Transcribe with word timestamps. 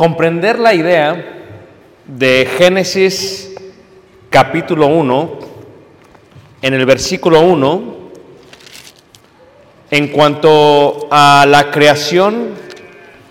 Comprender 0.00 0.58
la 0.58 0.72
idea 0.72 1.42
de 2.06 2.48
Génesis 2.56 3.50
capítulo 4.30 4.86
1, 4.86 5.38
en 6.62 6.72
el 6.72 6.86
versículo 6.86 7.42
1, 7.42 7.96
en 9.90 10.08
cuanto 10.08 11.06
a 11.10 11.44
la 11.46 11.70
creación 11.70 12.54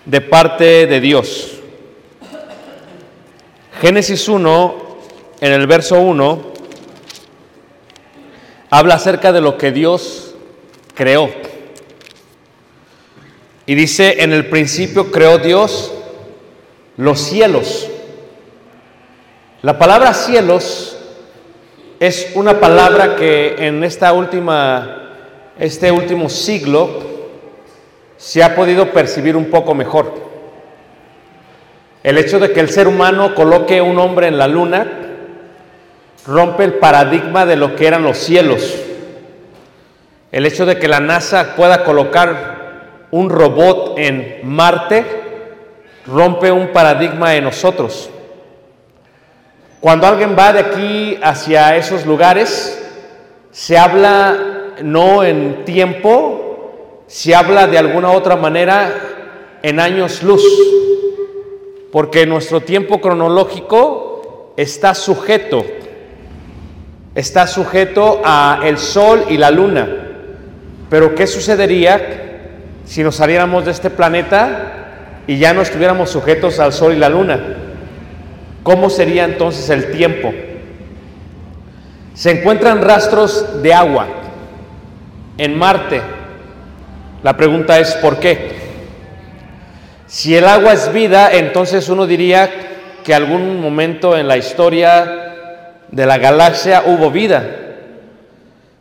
de 0.04 0.20
parte 0.20 0.86
de 0.86 1.00
Dios. 1.00 1.60
Génesis 3.80 4.28
1, 4.28 4.74
en 5.40 5.52
el 5.52 5.66
verso 5.66 5.98
1, 5.98 6.52
habla 8.70 8.94
acerca 8.94 9.32
de 9.32 9.40
lo 9.40 9.58
que 9.58 9.72
Dios 9.72 10.36
creó. 10.94 11.30
Y 13.66 13.74
dice, 13.74 14.22
en 14.22 14.32
el 14.32 14.46
principio 14.46 15.10
creó 15.10 15.38
Dios 15.38 15.94
los 17.00 17.18
cielos. 17.18 17.88
La 19.62 19.78
palabra 19.78 20.12
cielos 20.12 20.98
es 21.98 22.32
una 22.34 22.60
palabra 22.60 23.16
que 23.16 23.66
en 23.66 23.82
esta 23.84 24.12
última, 24.12 25.08
este 25.58 25.90
último 25.90 26.28
siglo 26.28 26.90
se 28.18 28.42
ha 28.42 28.54
podido 28.54 28.92
percibir 28.92 29.34
un 29.34 29.46
poco 29.46 29.74
mejor. 29.74 30.12
El 32.02 32.18
hecho 32.18 32.38
de 32.38 32.52
que 32.52 32.60
el 32.60 32.68
ser 32.68 32.86
humano 32.86 33.34
coloque 33.34 33.80
un 33.80 33.98
hombre 33.98 34.26
en 34.26 34.36
la 34.36 34.46
luna 34.46 34.86
rompe 36.26 36.64
el 36.64 36.74
paradigma 36.74 37.46
de 37.46 37.56
lo 37.56 37.76
que 37.76 37.86
eran 37.86 38.02
los 38.02 38.18
cielos. 38.18 38.76
El 40.32 40.44
hecho 40.44 40.66
de 40.66 40.78
que 40.78 40.86
la 40.86 41.00
NASA 41.00 41.56
pueda 41.56 41.82
colocar 41.82 43.06
un 43.10 43.30
robot 43.30 43.94
en 43.98 44.40
Marte 44.44 45.29
rompe 46.06 46.50
un 46.50 46.68
paradigma 46.68 47.34
en 47.34 47.44
nosotros. 47.44 48.10
Cuando 49.80 50.06
alguien 50.06 50.36
va 50.38 50.52
de 50.52 50.60
aquí 50.60 51.18
hacia 51.22 51.76
esos 51.76 52.04
lugares, 52.04 52.76
se 53.50 53.78
habla 53.78 54.36
no 54.82 55.24
en 55.24 55.64
tiempo, 55.64 57.04
se 57.06 57.34
habla 57.34 57.66
de 57.66 57.78
alguna 57.78 58.10
otra 58.10 58.36
manera 58.36 58.92
en 59.62 59.80
años 59.80 60.22
luz, 60.22 60.44
porque 61.90 62.26
nuestro 62.26 62.60
tiempo 62.60 63.00
cronológico 63.00 64.52
está 64.56 64.94
sujeto, 64.94 65.64
está 67.14 67.46
sujeto 67.46 68.20
a 68.22 68.60
el 68.64 68.78
sol 68.78 69.24
y 69.30 69.38
la 69.38 69.50
luna. 69.50 69.88
Pero 70.90 71.14
¿qué 71.14 71.26
sucedería 71.26 72.40
si 72.84 73.02
nos 73.02 73.16
saliéramos 73.16 73.64
de 73.64 73.70
este 73.70 73.90
planeta 73.90 74.79
y 75.30 75.38
ya 75.38 75.54
no 75.54 75.62
estuviéramos 75.62 76.10
sujetos 76.10 76.58
al 76.58 76.72
sol 76.72 76.92
y 76.92 76.96
la 76.96 77.08
luna? 77.08 77.38
¿Cómo 78.64 78.90
sería 78.90 79.24
entonces 79.24 79.70
el 79.70 79.92
tiempo? 79.92 80.34
Se 82.14 82.32
encuentran 82.32 82.82
rastros 82.82 83.62
de 83.62 83.72
agua 83.72 84.08
en 85.38 85.56
Marte. 85.56 86.02
La 87.22 87.36
pregunta 87.36 87.78
es 87.78 87.94
¿por 87.94 88.18
qué? 88.18 88.56
Si 90.08 90.34
el 90.34 90.46
agua 90.46 90.72
es 90.72 90.92
vida, 90.92 91.30
entonces 91.30 91.88
uno 91.88 92.08
diría 92.08 92.50
que 93.04 93.14
algún 93.14 93.60
momento 93.60 94.16
en 94.16 94.26
la 94.26 94.36
historia 94.36 95.36
de 95.92 96.06
la 96.06 96.18
galaxia 96.18 96.82
hubo 96.86 97.12
vida. 97.12 97.48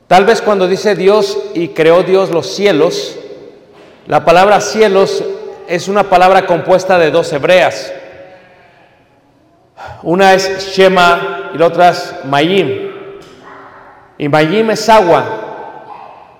Tal 0.08 0.26
vez 0.26 0.42
cuando 0.42 0.68
dice 0.68 0.96
Dios 0.96 1.38
y 1.54 1.68
creó 1.68 2.02
Dios 2.02 2.31
los 2.31 2.56
cielos, 2.56 3.20
la 4.08 4.26
palabra 4.26 4.60
cielos 4.62 5.24
es 5.69 5.88
una 5.88 6.04
palabra 6.04 6.48
compuesta 6.48 6.98
de 6.98 7.12
dos 7.12 7.31
hebreas. 7.31 7.94
Una 10.01 10.33
es 10.33 10.74
Shema 10.74 11.51
y 11.54 11.60
la 11.60 11.68
otra 11.68 11.89
es 11.89 12.16
Mayim. 12.25 12.89
Y 14.18 14.27
Mayim 14.27 14.71
es 14.71 14.89
agua 14.89 15.25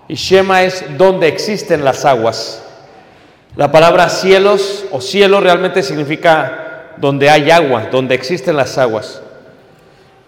y 0.08 0.16
Shema 0.16 0.64
es 0.64 0.84
donde 0.98 1.28
existen 1.28 1.86
las 1.86 2.06
aguas. 2.06 2.64
La 3.56 3.72
palabra 3.72 4.10
cielos 4.10 4.86
o 4.92 5.00
cielo 5.00 5.40
realmente 5.40 5.84
significa 5.84 6.96
donde 6.98 7.30
hay 7.30 7.52
agua, 7.52 7.88
donde 7.92 8.16
existen 8.16 8.58
las 8.58 8.80
aguas. 8.80 9.22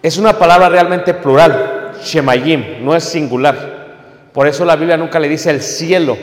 Es 0.00 0.16
una 0.16 0.38
palabra 0.38 0.68
realmente 0.68 1.12
plural, 1.12 1.92
Shemayim, 2.04 2.84
no 2.84 2.94
es 2.94 3.02
singular. 3.02 3.56
Por 4.32 4.46
eso 4.46 4.64
la 4.64 4.76
Biblia 4.76 4.96
nunca 4.96 5.18
le 5.18 5.28
dice 5.28 5.50
el 5.50 5.60
cielo, 5.60 6.16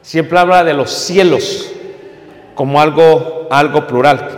siempre 0.00 0.38
habla 0.38 0.62
de 0.62 0.74
los 0.74 0.92
cielos 0.92 1.74
como 2.58 2.80
algo, 2.80 3.46
algo 3.52 3.86
plural. 3.86 4.30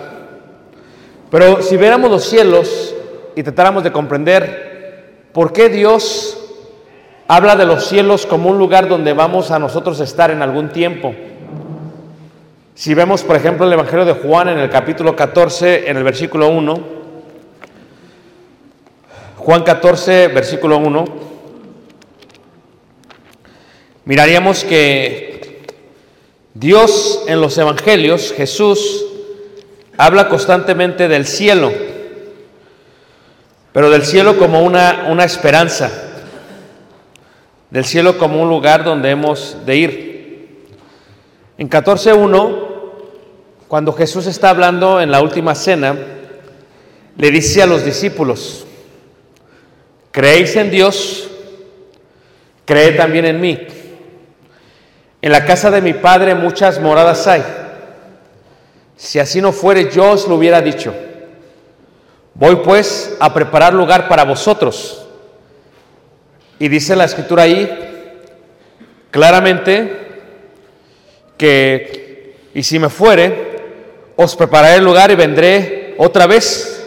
Pero 1.31 1.63
si 1.63 1.79
viéramos 1.79 2.11
los 2.11 2.23
cielos 2.23 2.95
y 3.35 3.43
tratáramos 3.43 3.83
de 3.83 3.93
comprender 3.93 5.29
por 5.33 5.55
qué 5.55 5.71
Dios 5.71 6.37
habla 7.29 7.57
de 7.57 7.65
los 7.65 7.87
cielos 7.87 8.27
como 8.27 8.51
un 8.51 8.59
lugar 8.59 8.89
donde 8.89 9.15
vamos 9.15 9.51
a 9.51 9.59
nosotros 9.59 9.99
estar 10.01 10.31
en 10.31 10.43
algún 10.43 10.69
tiempo. 10.69 11.15
Si 12.75 12.93
vemos, 12.93 13.23
por 13.23 13.37
ejemplo, 13.37 13.65
el 13.65 13.73
Evangelio 13.73 14.05
de 14.05 14.13
Juan 14.13 14.51
en 14.51 14.59
el 14.59 14.69
capítulo 14.69 15.17
14, 15.17 15.89
en 15.89 15.97
el 15.97 16.05
versículo 16.05 16.49
1, 16.49 16.79
Juan 19.39 19.63
14, 19.63 20.29
versículo 20.29 20.77
1, 20.77 21.05
miraríamos 24.05 24.63
que 24.65 25.30
Dios 26.55 27.23
en 27.27 27.41
los 27.41 27.57
evangelios, 27.59 28.33
Jesús, 28.37 29.07
habla 29.97 30.29
constantemente 30.29 31.09
del 31.09 31.27
cielo, 31.27 31.73
pero 33.73 33.91
del 33.91 34.05
cielo 34.05 34.37
como 34.37 34.63
una, 34.63 35.07
una 35.09 35.25
esperanza, 35.25 35.91
del 37.71 37.85
cielo 37.85 38.19
como 38.19 38.43
un 38.43 38.49
lugar 38.49 38.83
donde 38.83 39.11
hemos 39.11 39.59
de 39.65 39.77
ir. 39.77 40.67
En 41.57 41.71
14.1, 41.71 42.71
cuando 43.69 43.93
Jesús 43.93 44.27
está 44.27 44.51
hablando 44.51 45.01
en 45.01 45.13
la 45.13 45.21
última 45.21 45.55
cena, 45.55 45.95
le 47.17 47.31
dice 47.31 47.63
a 47.63 47.67
los 47.67 47.85
discípulos, 47.85 48.67
¿creéis 50.11 50.57
en 50.57 50.71
Dios? 50.71 51.29
Creed 52.65 52.97
también 52.97 53.27
en 53.27 53.41
mí. 53.41 53.67
En 55.23 55.33
la 55.33 55.45
casa 55.45 55.71
de 55.71 55.83
mi 55.83 55.93
Padre 55.93 56.35
muchas 56.35 56.81
moradas 56.81 57.27
hay. 57.27 57.43
Si 58.97 59.19
así 59.19 59.41
no 59.41 59.53
fuere, 59.53 59.91
yo 59.91 60.11
os 60.11 60.27
lo 60.29 60.37
hubiera 60.37 60.61
dicho. 60.61 60.95
Voy 62.35 62.57
pues 62.57 63.17
a 63.21 63.33
preparar 63.33 63.75
lugar 63.75 64.09
para 64.09 64.25
vosotros. 64.25 65.07
Y 66.59 66.69
dice 66.69 66.97
la 66.97 67.05
escritura 67.05 67.45
ahí 67.45 67.69
claramente 69.11 70.09
que, 71.37 72.37
y 72.55 72.63
si 72.63 72.79
me 72.79 72.89
fuere, 72.89 74.13
os 74.17 74.37
prepararé 74.37 74.77
el 74.77 74.85
lugar 74.85 75.11
y 75.11 75.15
vendré 75.15 75.95
otra 75.99 76.27
vez 76.27 76.87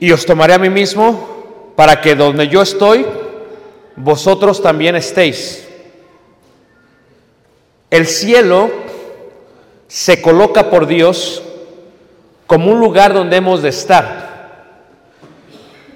y 0.00 0.10
os 0.12 0.24
tomaré 0.24 0.54
a 0.54 0.58
mí 0.58 0.70
mismo 0.70 1.72
para 1.76 2.00
que 2.00 2.14
donde 2.14 2.48
yo 2.48 2.62
estoy, 2.62 3.06
vosotros 3.96 4.62
también 4.62 4.96
estéis. 4.96 5.65
El 7.96 8.06
cielo 8.06 8.70
se 9.88 10.20
coloca 10.20 10.68
por 10.68 10.86
Dios 10.86 11.42
como 12.46 12.70
un 12.70 12.78
lugar 12.78 13.14
donde 13.14 13.38
hemos 13.38 13.62
de 13.62 13.70
estar. 13.70 14.74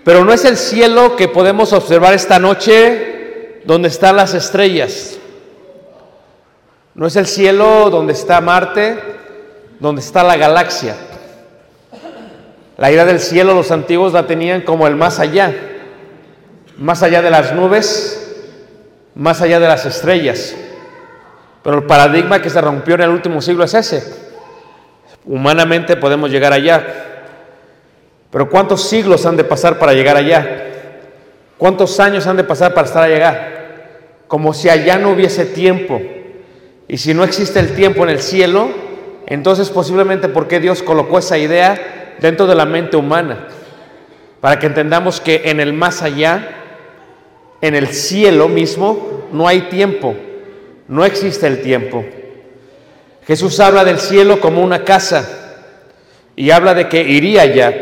Pero 0.02 0.24
no 0.24 0.32
es 0.32 0.46
el 0.46 0.56
cielo 0.56 1.14
que 1.14 1.28
podemos 1.28 1.74
observar 1.74 2.14
esta 2.14 2.38
noche 2.38 3.60
donde 3.66 3.88
están 3.88 4.16
las 4.16 4.32
estrellas. 4.32 5.18
No 6.94 7.06
es 7.06 7.16
el 7.16 7.26
cielo 7.26 7.90
donde 7.90 8.14
está 8.14 8.40
Marte, 8.40 8.98
donde 9.78 10.00
está 10.00 10.24
la 10.24 10.38
galaxia. 10.38 10.96
La 12.78 12.90
idea 12.90 13.04
del 13.04 13.20
cielo 13.20 13.52
los 13.52 13.70
antiguos 13.70 14.14
la 14.14 14.26
tenían 14.26 14.62
como 14.62 14.86
el 14.86 14.96
más 14.96 15.18
allá, 15.18 15.54
más 16.78 17.02
allá 17.02 17.20
de 17.20 17.30
las 17.30 17.52
nubes, 17.54 18.38
más 19.14 19.42
allá 19.42 19.60
de 19.60 19.68
las 19.68 19.84
estrellas. 19.84 20.56
Pero 21.62 21.78
el 21.78 21.84
paradigma 21.84 22.40
que 22.40 22.50
se 22.50 22.60
rompió 22.60 22.94
en 22.94 23.02
el 23.02 23.10
último 23.10 23.42
siglo 23.42 23.64
es 23.64 23.74
ese. 23.74 24.30
Humanamente 25.24 25.96
podemos 25.96 26.30
llegar 26.30 26.52
allá. 26.52 26.84
Pero 28.30 28.48
¿cuántos 28.48 28.88
siglos 28.88 29.26
han 29.26 29.36
de 29.36 29.44
pasar 29.44 29.78
para 29.78 29.92
llegar 29.92 30.16
allá? 30.16 30.68
¿Cuántos 31.58 32.00
años 32.00 32.26
han 32.26 32.36
de 32.36 32.44
pasar 32.44 32.72
para 32.72 32.86
estar 32.86 33.02
allá? 33.02 33.48
Como 34.26 34.54
si 34.54 34.68
allá 34.68 34.98
no 34.98 35.10
hubiese 35.10 35.44
tiempo. 35.44 36.00
Y 36.88 36.96
si 36.96 37.12
no 37.12 37.22
existe 37.24 37.60
el 37.60 37.74
tiempo 37.74 38.02
en 38.04 38.10
el 38.10 38.20
cielo, 38.20 38.70
entonces 39.26 39.68
posiblemente 39.68 40.28
por 40.28 40.48
qué 40.48 40.58
Dios 40.58 40.82
colocó 40.82 41.18
esa 41.18 41.36
idea 41.36 42.16
dentro 42.18 42.46
de 42.46 42.54
la 42.54 42.64
mente 42.64 42.96
humana. 42.96 43.48
Para 44.40 44.58
que 44.58 44.66
entendamos 44.66 45.20
que 45.20 45.42
en 45.46 45.60
el 45.60 45.72
más 45.74 46.02
allá, 46.02 46.48
en 47.60 47.74
el 47.74 47.88
cielo 47.88 48.48
mismo, 48.48 49.28
no 49.32 49.46
hay 49.46 49.62
tiempo. 49.62 50.16
No 50.90 51.04
existe 51.04 51.46
el 51.46 51.62
tiempo. 51.62 52.04
Jesús 53.24 53.60
habla 53.60 53.84
del 53.84 54.00
cielo 54.00 54.40
como 54.40 54.60
una 54.60 54.84
casa 54.84 55.62
y 56.34 56.50
habla 56.50 56.74
de 56.74 56.88
que 56.88 57.00
iría 57.00 57.42
allá. 57.42 57.80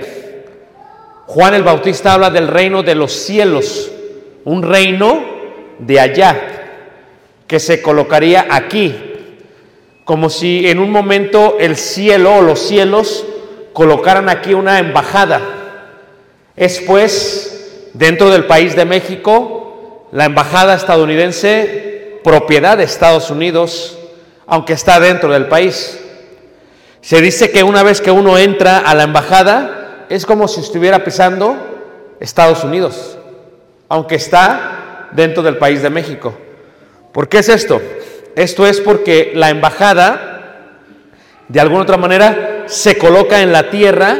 Juan 1.25 1.55
el 1.55 1.63
Bautista 1.63 2.13
habla 2.13 2.29
del 2.29 2.49
reino 2.49 2.83
de 2.83 2.95
los 2.95 3.13
cielos, 3.13 3.91
un 4.45 4.63
reino 4.63 5.25
de 5.79 5.99
allá, 5.99 6.39
que 7.47 7.59
se 7.59 7.81
colocaría 7.81 8.47
aquí, 8.51 8.95
como 10.05 10.29
si 10.29 10.69
en 10.69 10.79
un 10.79 10.91
momento 10.91 11.57
el 11.59 11.77
cielo 11.77 12.37
o 12.37 12.43
los 12.43 12.59
cielos 12.61 13.25
colocaran 13.73 14.29
aquí 14.29 14.53
una 14.53 14.81
embajada. 14.81 15.41
Es 16.57 16.79
pues, 16.81 17.91
dentro 17.95 18.29
del 18.29 18.45
país 18.45 18.77
de 18.77 18.85
México, 18.85 20.09
la 20.13 20.27
embajada 20.27 20.75
estadounidense 20.75 21.89
propiedad 22.23 22.77
de 22.79 22.85
Estados 22.85 23.31
Unidos, 23.31 23.99
aunque 24.47 24.73
está 24.73 25.01
dentro 25.01 25.33
del 25.33 25.47
país. 25.47 26.01
Se 27.01 27.21
dice 27.21 27.51
que 27.51 27.63
una 27.63 27.83
vez 27.83 28.01
que 28.01 28.11
uno 28.11 28.37
entra 28.39 28.79
a 28.79 28.95
la 28.95 29.05
embajada, 29.05 30.07
es 30.09 30.27
como 30.27 30.49
si 30.49 30.61
estuviera 30.61 31.05
pisando 31.05 31.57
Estados 32.21 32.65
Unidos, 32.65 33.19
aunque 33.89 34.17
está 34.17 35.09
dentro 35.13 35.43
del 35.43 35.57
país 35.59 35.83
de 35.83 35.91
México. 35.91 36.37
¿Por 37.13 37.29
qué 37.29 37.39
es 37.39 37.49
esto? 37.49 37.81
Esto 38.35 38.67
es 38.67 38.81
porque 38.81 39.33
la 39.35 39.51
embajada, 39.51 40.61
de 41.49 41.61
alguna 41.61 41.83
otra 41.83 41.97
manera, 41.97 42.65
se 42.67 42.99
coloca 42.99 43.41
en 43.41 43.53
la 43.53 43.71
tierra 43.71 44.17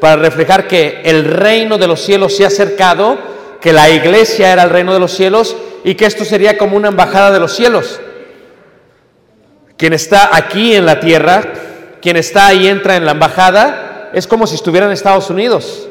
para 0.00 0.16
reflejar 0.16 0.66
que 0.66 1.02
el 1.04 1.24
reino 1.24 1.78
de 1.78 1.86
los 1.86 2.00
cielos 2.00 2.36
se 2.36 2.44
ha 2.44 2.48
acercado, 2.48 3.18
que 3.60 3.72
la 3.72 3.90
iglesia 3.90 4.52
era 4.52 4.62
el 4.62 4.70
reino 4.70 4.92
de 4.92 5.00
los 5.00 5.12
cielos 5.12 5.56
y 5.84 5.94
que 5.94 6.06
esto 6.06 6.24
sería 6.24 6.58
como 6.58 6.76
una 6.76 6.88
embajada 6.88 7.30
de 7.30 7.40
los 7.40 7.54
cielos. 7.54 8.00
Quien 9.76 9.92
está 9.92 10.30
aquí 10.36 10.74
en 10.74 10.86
la 10.86 11.00
tierra, 11.00 11.42
quien 12.02 12.16
está 12.16 12.46
ahí 12.46 12.66
entra 12.68 12.96
en 12.96 13.04
la 13.04 13.12
embajada, 13.12 14.10
es 14.12 14.26
como 14.26 14.46
si 14.46 14.54
estuviera 14.54 14.86
en 14.86 14.92
Estados 14.92 15.30
Unidos. 15.30 15.88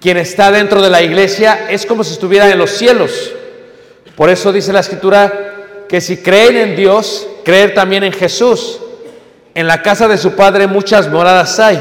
Quien 0.00 0.16
está 0.16 0.50
dentro 0.50 0.80
de 0.80 0.90
la 0.90 1.02
iglesia 1.02 1.66
es 1.70 1.84
como 1.84 2.04
si 2.04 2.12
estuviera 2.12 2.50
en 2.50 2.58
los 2.58 2.70
cielos. 2.70 3.32
Por 4.16 4.30
eso 4.30 4.52
dice 4.52 4.72
la 4.72 4.80
escritura 4.80 5.54
que 5.88 6.00
si 6.00 6.18
creen 6.18 6.56
en 6.56 6.76
Dios, 6.76 7.26
creer 7.44 7.74
también 7.74 8.04
en 8.04 8.12
Jesús. 8.12 8.80
En 9.54 9.66
la 9.66 9.82
casa 9.82 10.06
de 10.06 10.18
su 10.18 10.32
Padre 10.32 10.66
muchas 10.66 11.08
moradas 11.10 11.58
hay. 11.58 11.80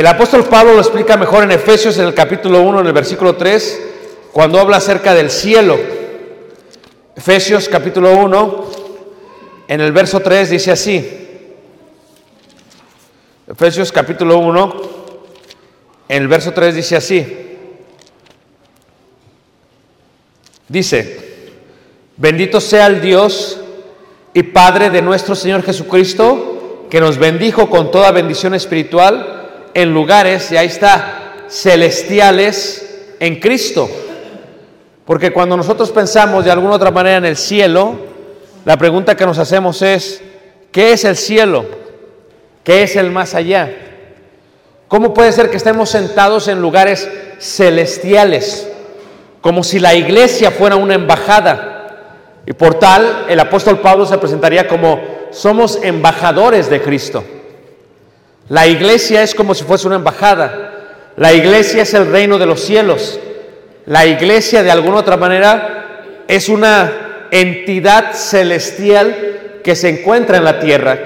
El 0.00 0.06
apóstol 0.06 0.44
Pablo 0.44 0.72
lo 0.72 0.80
explica 0.80 1.18
mejor 1.18 1.44
en 1.44 1.50
Efesios 1.50 1.98
en 1.98 2.06
el 2.06 2.14
capítulo 2.14 2.62
1, 2.62 2.80
en 2.80 2.86
el 2.86 2.92
versículo 2.94 3.36
3, 3.36 3.82
cuando 4.32 4.58
habla 4.58 4.78
acerca 4.78 5.12
del 5.12 5.30
cielo. 5.30 5.78
Efesios 7.14 7.68
capítulo 7.68 8.16
1, 8.16 8.64
en 9.68 9.80
el 9.82 9.92
verso 9.92 10.20
3 10.20 10.48
dice 10.48 10.72
así. 10.72 11.06
Efesios 13.46 13.92
capítulo 13.92 14.38
1, 14.38 14.82
en 16.08 16.22
el 16.22 16.28
verso 16.28 16.54
3 16.54 16.76
dice 16.76 16.96
así. 16.96 17.36
Dice, 20.66 21.44
bendito 22.16 22.58
sea 22.58 22.86
el 22.86 23.02
Dios 23.02 23.60
y 24.32 24.44
Padre 24.44 24.88
de 24.88 25.02
nuestro 25.02 25.34
Señor 25.34 25.62
Jesucristo, 25.62 26.86
que 26.88 27.00
nos 27.00 27.18
bendijo 27.18 27.68
con 27.68 27.90
toda 27.90 28.10
bendición 28.12 28.54
espiritual 28.54 29.36
en 29.74 29.92
lugares, 29.92 30.50
y 30.52 30.56
ahí 30.56 30.66
está, 30.66 31.44
celestiales 31.48 33.14
en 33.18 33.40
Cristo. 33.40 33.88
Porque 35.04 35.32
cuando 35.32 35.56
nosotros 35.56 35.90
pensamos 35.90 36.44
de 36.44 36.50
alguna 36.50 36.74
otra 36.74 36.90
manera 36.90 37.16
en 37.16 37.24
el 37.24 37.36
cielo, 37.36 37.96
la 38.64 38.76
pregunta 38.76 39.16
que 39.16 39.26
nos 39.26 39.38
hacemos 39.38 39.82
es, 39.82 40.22
¿qué 40.70 40.92
es 40.92 41.04
el 41.04 41.16
cielo? 41.16 41.64
¿Qué 42.62 42.82
es 42.82 42.96
el 42.96 43.10
más 43.10 43.34
allá? 43.34 43.74
¿Cómo 44.86 45.14
puede 45.14 45.32
ser 45.32 45.50
que 45.50 45.56
estemos 45.56 45.88
sentados 45.90 46.48
en 46.48 46.60
lugares 46.60 47.08
celestiales? 47.38 48.70
Como 49.40 49.64
si 49.64 49.78
la 49.78 49.94
iglesia 49.94 50.50
fuera 50.50 50.76
una 50.76 50.94
embajada. 50.94 52.42
Y 52.46 52.52
por 52.52 52.74
tal, 52.74 53.26
el 53.28 53.40
apóstol 53.40 53.80
Pablo 53.80 54.04
se 54.04 54.18
presentaría 54.18 54.68
como 54.68 55.00
somos 55.30 55.78
embajadores 55.82 56.68
de 56.68 56.82
Cristo. 56.82 57.24
La 58.50 58.66
iglesia 58.66 59.22
es 59.22 59.32
como 59.32 59.54
si 59.54 59.62
fuese 59.62 59.86
una 59.86 59.94
embajada. 59.94 60.72
La 61.16 61.32
iglesia 61.32 61.82
es 61.82 61.94
el 61.94 62.10
reino 62.10 62.36
de 62.36 62.46
los 62.46 62.60
cielos. 62.60 63.20
La 63.86 64.06
iglesia, 64.06 64.64
de 64.64 64.72
alguna 64.72 64.98
otra 64.98 65.16
manera, 65.16 66.24
es 66.26 66.48
una 66.48 67.28
entidad 67.30 68.12
celestial 68.12 69.60
que 69.62 69.76
se 69.76 69.88
encuentra 69.88 70.38
en 70.38 70.44
la 70.44 70.58
tierra 70.58 70.98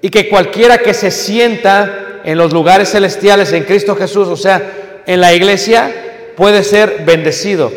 y 0.00 0.10
que 0.10 0.28
cualquiera 0.28 0.78
que 0.78 0.94
se 0.94 1.10
sienta 1.10 2.20
en 2.22 2.38
los 2.38 2.52
lugares 2.52 2.92
celestiales 2.92 3.52
en 3.52 3.64
Cristo 3.64 3.96
Jesús, 3.96 4.28
o 4.28 4.36
sea, 4.36 5.02
en 5.06 5.20
la 5.20 5.34
iglesia, 5.34 5.92
puede 6.36 6.62
ser 6.62 7.02
bendecido. 7.04 7.72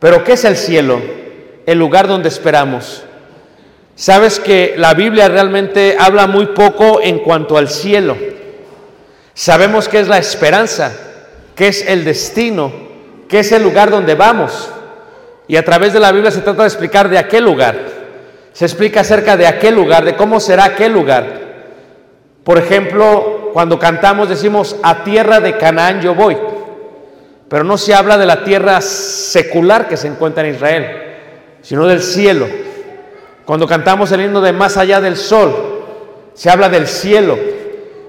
Pero 0.00 0.24
¿qué 0.24 0.32
es 0.32 0.44
el 0.44 0.56
cielo? 0.56 1.00
El 1.66 1.78
lugar 1.78 2.08
donde 2.08 2.30
esperamos. 2.30 3.04
Sabes 3.94 4.40
que 4.40 4.74
la 4.76 4.94
Biblia 4.94 5.28
realmente 5.28 5.96
habla 5.98 6.26
muy 6.26 6.46
poco 6.46 7.00
en 7.02 7.18
cuanto 7.18 7.56
al 7.58 7.68
cielo. 7.68 8.16
Sabemos 9.34 9.88
que 9.88 10.00
es 10.00 10.08
la 10.08 10.18
esperanza, 10.18 10.92
que 11.54 11.68
es 11.68 11.86
el 11.86 12.04
destino, 12.04 12.72
que 13.28 13.40
es 13.40 13.52
el 13.52 13.62
lugar 13.62 13.90
donde 13.90 14.14
vamos. 14.14 14.70
Y 15.46 15.56
a 15.56 15.64
través 15.64 15.92
de 15.92 16.00
la 16.00 16.12
Biblia 16.12 16.30
se 16.30 16.40
trata 16.40 16.62
de 16.62 16.68
explicar 16.68 17.08
de 17.08 17.18
aquel 17.18 17.44
lugar. 17.44 18.02
se 18.52 18.66
explica 18.66 19.00
acerca 19.00 19.34
de 19.36 19.46
aquel 19.46 19.74
lugar, 19.74 20.04
de 20.04 20.14
cómo 20.14 20.38
será 20.38 20.64
aquel 20.64 20.92
lugar. 20.92 21.24
Por 22.44 22.58
ejemplo, 22.58 23.50
cuando 23.52 23.78
cantamos 23.78 24.28
decimos, 24.28 24.76
a 24.82 25.04
tierra 25.04 25.40
de 25.40 25.56
Canaán 25.56 26.02
yo 26.02 26.14
voy, 26.14 26.36
pero 27.48 27.64
no 27.64 27.78
se 27.78 27.94
habla 27.94 28.18
de 28.18 28.26
la 28.26 28.44
tierra 28.44 28.80
secular 28.80 29.88
que 29.88 29.96
se 29.96 30.08
encuentra 30.08 30.46
en 30.46 30.54
Israel, 30.54 30.86
sino 31.62 31.86
del 31.86 32.02
cielo. 32.02 32.46
Cuando 33.44 33.66
cantamos 33.66 34.12
el 34.12 34.22
himno 34.22 34.40
de 34.40 34.52
Más 34.52 34.76
allá 34.76 35.00
del 35.00 35.16
sol, 35.16 35.84
se 36.34 36.50
habla 36.50 36.68
del 36.68 36.86
cielo. 36.86 37.38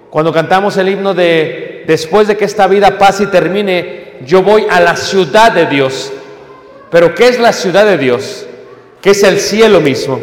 Cuando 0.09 0.31
cantamos 0.31 0.77
el 0.77 0.89
himno 0.89 1.13
de 1.13 1.83
Después 1.87 2.27
de 2.27 2.37
que 2.37 2.45
esta 2.45 2.67
vida 2.67 2.97
pase 2.97 3.23
y 3.23 3.27
termine, 3.27 4.13
yo 4.25 4.41
voy 4.41 4.65
a 4.69 4.79
la 4.79 4.95
ciudad 4.95 5.51
de 5.51 5.65
Dios. 5.65 6.11
Pero 6.89 7.13
¿qué 7.13 7.27
es 7.27 7.39
la 7.39 7.51
ciudad 7.51 7.85
de 7.85 7.97
Dios? 7.97 8.45
¿Qué 9.01 9.11
es 9.11 9.23
el 9.23 9.39
cielo 9.39 9.81
mismo? 9.81 10.21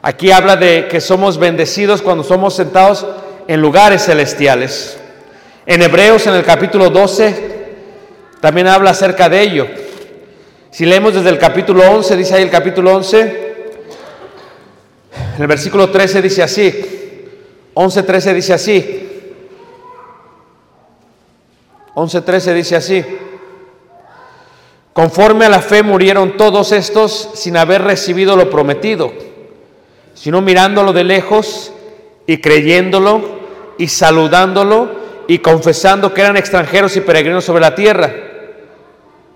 Aquí 0.00 0.30
habla 0.30 0.56
de 0.56 0.86
que 0.88 1.00
somos 1.00 1.38
bendecidos 1.38 2.02
cuando 2.02 2.22
somos 2.22 2.54
sentados 2.54 3.04
en 3.48 3.60
lugares 3.60 4.04
celestiales. 4.04 4.96
En 5.66 5.82
Hebreos, 5.82 6.26
en 6.26 6.34
el 6.34 6.44
capítulo 6.44 6.88
12, 6.88 7.34
también 8.40 8.68
habla 8.68 8.90
acerca 8.90 9.28
de 9.28 9.42
ello. 9.42 9.66
Si 10.70 10.86
leemos 10.86 11.14
desde 11.14 11.30
el 11.30 11.38
capítulo 11.38 11.82
11, 11.90 12.16
dice 12.16 12.34
ahí 12.36 12.42
el 12.42 12.50
capítulo 12.50 12.94
11, 12.94 13.47
en 15.38 15.42
el 15.42 15.46
versículo 15.48 15.88
13 15.88 16.20
dice 16.20 16.42
así, 16.42 16.84
11, 17.74 18.02
13 18.02 18.34
dice 18.34 18.54
así, 18.54 19.08
11, 21.94 22.20
13 22.22 22.54
dice 22.54 22.74
así, 22.74 23.04
conforme 24.92 25.44
a 25.44 25.48
la 25.48 25.60
fe 25.60 25.84
murieron 25.84 26.36
todos 26.36 26.72
estos 26.72 27.30
sin 27.34 27.56
haber 27.56 27.82
recibido 27.82 28.34
lo 28.34 28.50
prometido, 28.50 29.12
sino 30.12 30.40
mirándolo 30.40 30.92
de 30.92 31.04
lejos 31.04 31.72
y 32.26 32.38
creyéndolo 32.38 33.22
y 33.78 33.86
saludándolo 33.86 34.90
y 35.28 35.38
confesando 35.38 36.12
que 36.12 36.22
eran 36.22 36.36
extranjeros 36.36 36.96
y 36.96 37.00
peregrinos 37.00 37.44
sobre 37.44 37.60
la 37.60 37.76
tierra. 37.76 38.12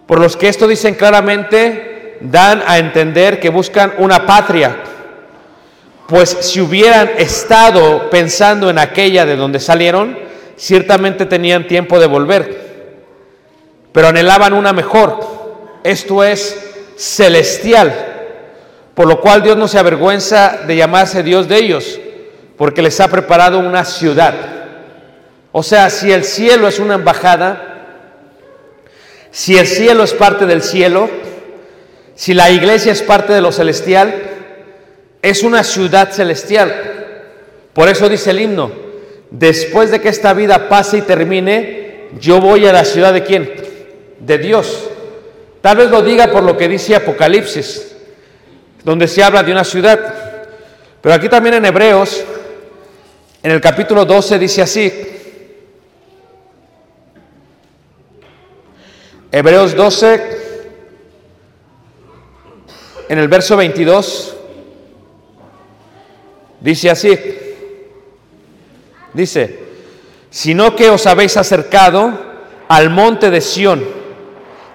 Por 0.09 0.19
los 0.19 0.37
que 0.37 0.49
esto 0.49 0.67
dicen 0.67 0.97
claramente, 0.97 2.19
dan 2.23 2.61
a 2.67 2.79
entender 2.79 3.39
que 3.39 3.51
buscan 3.51 3.93
una 3.99 4.27
patria, 4.27 4.83
pues 6.09 6.31
si 6.41 6.61
hubieran 6.61 7.11
estado 7.19 8.11
pensando 8.11 8.69
en 8.69 8.79
aquella 8.79 9.25
de 9.25 9.37
donde 9.37 9.61
salieron, 9.61 10.19
ciertamente 10.57 11.27
tenían 11.27 11.67
tiempo 11.67 11.99
de 11.99 12.07
volver, 12.07 12.63
pero 13.93 14.09
anhelaban 14.09 14.53
una 14.53 14.73
mejor, 14.73 15.81
esto 15.85 16.23
es 16.25 16.73
celestial, 16.97 17.93
por 18.95 19.07
lo 19.07 19.21
cual 19.21 19.43
Dios 19.43 19.57
no 19.57 19.69
se 19.69 19.79
avergüenza 19.79 20.61
de 20.67 20.77
llamarse 20.77 21.23
Dios 21.23 21.49
de 21.49 21.57
ellos, 21.57 21.99
porque 22.57 22.83
les 22.83 23.01
ha 23.01 23.09
preparado 23.09 23.59
una 23.59 23.85
ciudad. 23.85 24.35
O 25.51 25.63
sea, 25.63 25.91
si 25.91 26.13
el 26.13 26.25
cielo 26.25 26.69
es 26.69 26.79
una 26.79 26.95
embajada, 26.95 27.69
si 29.31 29.57
el 29.57 29.67
cielo 29.67 30.05
es 30.05 30.13
parte 30.13 30.47
del 30.47 30.63
cielo, 30.63 31.09
si 32.15 32.35
la 32.35 32.51
iglesia 32.51 32.93
es 32.93 33.03
parte 33.03 33.33
de 33.33 33.41
lo 33.41 33.51
celestial, 33.51 34.32
es 35.23 35.45
una 35.45 35.63
ciudad 35.63 36.11
celestial. 36.11 36.75
Por 37.73 37.89
eso 37.89 38.09
dice 38.09 38.31
el 38.31 38.41
himno, 38.41 38.73
después 39.31 39.93
de 39.93 40.01
que 40.01 40.09
esta 40.09 40.35
vida 40.35 40.69
pase 40.69 40.99
y 40.99 41.03
termine, 41.03 42.09
yo 42.21 42.41
voy 42.41 42.67
a 42.67 42.73
la 42.73 42.85
ciudad 42.85 43.15
de 43.15 43.23
quién? 43.23 43.51
De 44.19 44.37
Dios. 44.37 44.91
Tal 45.63 45.77
vez 45.77 45.91
lo 45.91 46.03
diga 46.03 46.27
por 46.27 46.43
lo 46.43 46.57
que 46.57 46.69
dice 46.69 46.97
Apocalipsis, 46.97 47.95
donde 48.85 49.07
se 49.07 49.23
habla 49.23 49.45
de 49.45 49.53
una 49.53 49.65
ciudad. 49.65 49.99
Pero 51.01 51.15
aquí 51.15 51.29
también 51.29 51.55
en 51.55 51.65
Hebreos, 51.65 52.25
en 53.43 53.53
el 53.53 53.61
capítulo 53.61 54.05
12 54.05 54.39
dice 54.41 54.63
así, 54.63 54.93
Hebreos 59.31 59.75
12, 59.75 60.39
en 63.09 63.19
el 63.19 63.29
verso 63.29 63.57
22, 63.57 64.37
dice 66.63 66.91
así, 66.91 67.19
dice, 69.13 69.59
sino 70.31 70.75
que 70.77 70.91
os 70.91 71.07
habéis 71.07 71.37
acercado 71.37 72.13
al 72.69 72.91
monte 72.91 73.31
de 73.31 73.41
Sión, 73.41 73.85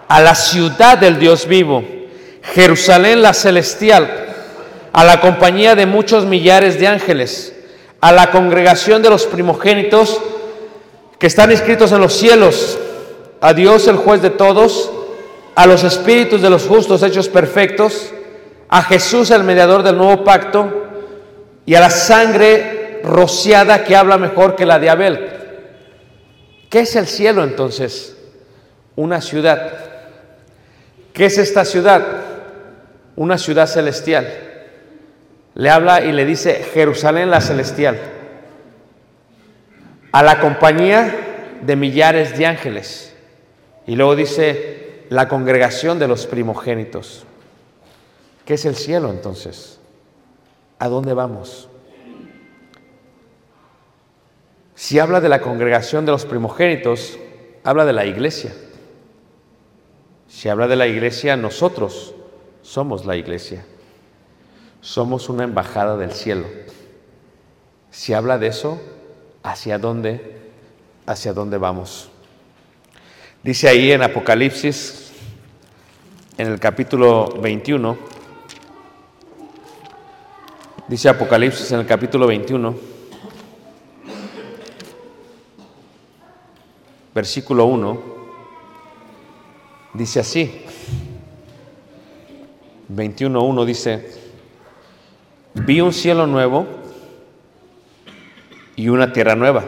a 0.08 0.22
la 0.22 0.36
ciudad 0.36 0.98
del 0.98 1.20
Dios 1.20 1.48
vivo, 1.48 1.84
Jerusalén 2.54 3.22
la 3.22 3.34
celestial, 3.34 4.26
a 4.94 5.04
la 5.04 5.20
compañía 5.20 5.76
de 5.76 5.86
muchos 5.86 6.26
millares 6.26 6.80
de 6.80 6.88
ángeles, 6.88 7.54
a 8.02 8.12
la 8.12 8.32
congregación 8.32 9.02
de 9.02 9.10
los 9.10 9.26
primogénitos 9.26 10.22
que 11.18 11.28
están 11.28 11.52
inscritos 11.52 11.92
en 11.92 12.02
los 12.02 12.14
cielos, 12.14 12.78
a 13.42 13.54
Dios 13.54 13.88
el 13.88 13.98
juez 13.98 14.22
de 14.22 14.30
todos, 14.30 14.92
a 15.56 15.66
los 15.66 15.84
espíritus 15.84 16.42
de 16.42 16.50
los 16.50 16.68
justos 16.68 17.02
hechos 17.02 17.30
perfectos, 17.30 18.12
a 18.70 18.84
Jesús 18.84 19.32
el 19.32 19.44
mediador 19.44 19.82
del 19.82 19.98
nuevo 19.98 20.24
pacto 20.24 20.87
y 21.68 21.76
a 21.76 21.82
la 21.82 21.90
sangre 21.90 23.02
rociada 23.04 23.84
que 23.84 23.94
habla 23.94 24.18
mejor 24.18 24.56
que 24.56 24.66
la 24.66 24.80
de 24.80 24.90
Abel. 24.90 25.30
¿Qué 26.70 26.80
es 26.80 26.96
el 26.96 27.08
cielo 27.08 27.44
entonces? 27.44 28.16
Una 28.96 29.20
ciudad. 29.20 29.74
¿Qué 31.12 31.26
es 31.26 31.38
esta 31.38 31.66
ciudad? 31.66 32.24
Una 33.18 33.38
ciudad 33.38 33.68
celestial. 33.68 34.34
Le 35.56 35.70
habla 35.70 36.06
y 36.06 36.14
le 36.14 36.24
dice 36.24 36.66
Jerusalén 36.74 37.30
la 37.30 37.42
celestial. 37.42 38.00
A 40.14 40.24
la 40.24 40.40
compañía 40.40 41.14
de 41.64 41.76
millares 41.76 42.38
de 42.38 42.46
ángeles. 42.46 43.14
Y 43.86 43.98
luego 43.98 44.16
dice 44.16 45.04
la 45.10 45.28
congregación 45.28 46.00
de 46.00 46.08
los 46.08 46.28
primogénitos. 46.28 47.26
¿Qué 48.46 48.54
es 48.54 48.64
el 48.64 48.78
cielo 48.78 49.10
entonces? 49.10 49.77
¿A 50.80 50.88
dónde 50.90 51.14
vamos? 51.14 51.70
Si 54.76 55.00
habla 55.00 55.22
de 55.22 55.30
la 55.30 55.42
congregación 55.42 56.06
de 56.06 56.12
los 56.12 56.26
primogénitos, 56.26 57.18
habla 57.64 57.84
de 57.86 57.94
la 57.94 58.06
iglesia. 58.06 58.54
Si 60.28 60.50
habla 60.50 60.68
de 60.68 60.76
la 60.76 60.86
iglesia, 60.86 61.36
nosotros 61.36 62.14
somos 62.62 63.06
la 63.06 63.16
iglesia. 63.16 63.66
Somos 64.82 65.30
una 65.30 65.46
embajada 65.46 65.98
del 65.98 66.12
cielo. 66.12 66.46
Si 67.90 68.14
habla 68.14 68.38
de 68.38 68.48
eso, 68.48 68.80
¿hacia 69.42 69.80
dónde? 69.80 70.38
¿Hacia 71.08 71.34
dónde 71.34 71.58
vamos? 71.58 72.12
Dice 73.42 73.68
ahí 73.70 73.92
en 73.92 74.04
Apocalipsis, 74.04 75.12
en 76.38 76.48
el 76.48 76.60
capítulo 76.60 77.30
21, 77.42 77.98
dice 80.88 81.10
Apocalipsis 81.10 81.72
en 81.72 81.82
el 81.82 81.86
capítulo 81.86 82.28
21, 82.28 82.76
versículo 87.14 87.66
1, 87.66 88.04
dice 89.94 90.20
así, 90.20 90.64
21.1 92.94 93.66
dice, 93.66 94.12
vi 95.54 95.82
un 95.82 95.94
cielo 95.94 96.28
nuevo 96.28 96.68
y 98.76 98.90
una 98.90 99.12
tierra 99.12 99.36
nueva 99.36 99.64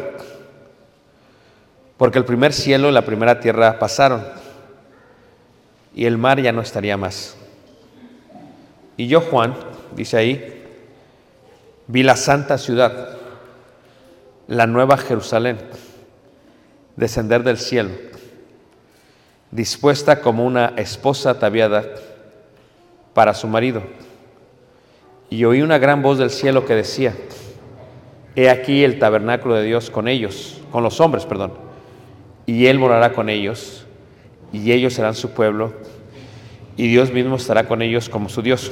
porque 1.99 2.17
el 2.17 2.23
primer 2.23 2.53
cielo 2.53 2.87
y 2.87 2.93
la 2.93 3.03
primera 3.03 3.41
tierra 3.41 3.77
pasaron 3.77 4.25
y 5.93 6.05
el 6.05 6.17
mar 6.17 6.41
ya 6.41 6.53
no 6.53 6.61
estaría 6.61 6.95
más. 6.95 7.35
Y 8.95 9.07
yo, 9.07 9.19
Juan, 9.19 9.53
dice 9.97 10.15
ahí, 10.15 10.58
vi 11.89 12.03
la 12.03 12.15
santa 12.15 12.57
ciudad, 12.57 13.17
la 14.47 14.65
nueva 14.65 14.95
Jerusalén, 14.95 15.57
descender 16.95 17.43
del 17.43 17.57
cielo, 17.57 17.89
dispuesta 19.51 20.21
como 20.21 20.45
una 20.45 20.73
esposa 20.77 21.31
ataviada 21.31 21.83
para 23.13 23.33
su 23.33 23.47
marido. 23.47 23.83
Y 25.29 25.43
oí 25.43 25.61
una 25.61 25.77
gran 25.79 26.01
voz 26.01 26.17
del 26.17 26.29
cielo 26.29 26.65
que 26.65 26.75
decía, 26.75 27.13
He 28.37 28.49
aquí 28.49 28.85
el 28.85 28.99
tabernáculo 28.99 29.55
de 29.55 29.63
Dios 29.63 29.89
con 29.89 30.07
ellos, 30.07 30.61
con 30.71 30.83
los 30.83 31.01
hombres, 31.01 31.25
perdón 31.25 31.69
y 32.49 32.65
Él 32.65 32.79
morará 32.79 33.13
con 33.13 33.29
ellos, 33.29 33.85
y 34.51 34.71
ellos 34.71 34.95
serán 34.95 35.13
su 35.13 35.29
pueblo, 35.29 35.71
y 36.77 36.87
Dios 36.87 37.13
mismo 37.13 37.35
estará 37.35 37.67
con 37.67 37.83
ellos 37.83 38.09
como 38.09 38.27
su 38.27 38.41
Dios. 38.41 38.71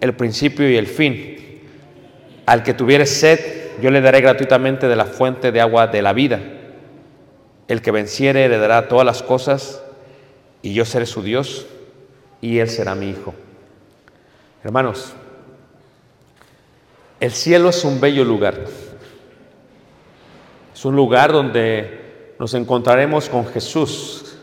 el 0.00 0.14
principio 0.14 0.70
y 0.70 0.76
el 0.76 0.86
fin. 0.86 1.62
Al 2.46 2.62
que 2.62 2.74
tuviere 2.74 3.06
sed, 3.06 3.40
yo 3.80 3.90
le 3.90 4.00
daré 4.00 4.20
gratuitamente 4.20 4.88
de 4.88 4.96
la 4.96 5.04
fuente 5.04 5.52
de 5.52 5.60
agua 5.60 5.86
de 5.88 6.02
la 6.02 6.12
vida. 6.12 6.40
El 7.68 7.82
que 7.82 7.90
venciere 7.90 8.44
heredará 8.44 8.88
todas 8.88 9.04
las 9.04 9.22
cosas, 9.22 9.82
y 10.62 10.72
yo 10.74 10.84
seré 10.84 11.06
su 11.06 11.22
Dios, 11.22 11.66
y 12.40 12.58
él 12.58 12.68
será 12.68 12.94
mi 12.94 13.10
hijo. 13.10 13.34
Hermanos, 14.62 15.14
el 17.20 17.32
cielo 17.32 17.70
es 17.70 17.84
un 17.84 18.00
bello 18.00 18.24
lugar. 18.24 18.64
Es 20.74 20.84
un 20.84 20.94
lugar 20.94 21.32
donde 21.32 22.34
nos 22.38 22.54
encontraremos 22.54 23.28
con 23.28 23.46
Jesús, 23.46 24.36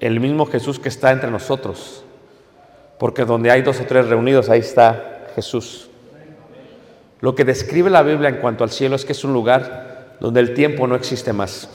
el 0.00 0.20
mismo 0.20 0.46
Jesús 0.46 0.78
que 0.78 0.88
está 0.88 1.12
entre 1.12 1.30
nosotros, 1.30 2.03
porque 2.98 3.24
donde 3.24 3.50
hay 3.50 3.62
dos 3.62 3.80
o 3.80 3.84
tres 3.84 4.08
reunidos, 4.08 4.48
ahí 4.48 4.60
está 4.60 5.28
Jesús. 5.34 5.88
Lo 7.20 7.34
que 7.34 7.44
describe 7.44 7.90
la 7.90 8.02
Biblia 8.02 8.28
en 8.28 8.36
cuanto 8.36 8.64
al 8.64 8.70
cielo 8.70 8.96
es 8.96 9.04
que 9.04 9.12
es 9.12 9.24
un 9.24 9.32
lugar 9.32 10.16
donde 10.20 10.40
el 10.40 10.54
tiempo 10.54 10.86
no 10.86 10.94
existe 10.94 11.32
más. 11.32 11.68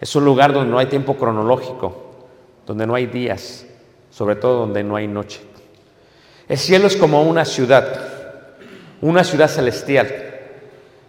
Es 0.00 0.14
un 0.16 0.24
lugar 0.24 0.52
donde 0.52 0.70
no 0.70 0.78
hay 0.78 0.86
tiempo 0.86 1.16
cronológico, 1.16 2.26
donde 2.66 2.86
no 2.86 2.94
hay 2.94 3.06
días, 3.06 3.66
sobre 4.10 4.36
todo 4.36 4.60
donde 4.60 4.84
no 4.84 4.96
hay 4.96 5.06
noche. 5.08 5.40
El 6.48 6.58
cielo 6.58 6.86
es 6.86 6.96
como 6.96 7.22
una 7.22 7.44
ciudad, 7.44 8.00
una 9.00 9.24
ciudad 9.24 9.48
celestial. 9.48 10.08